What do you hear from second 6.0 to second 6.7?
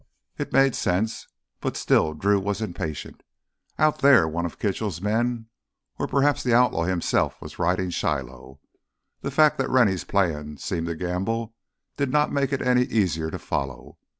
perhaps the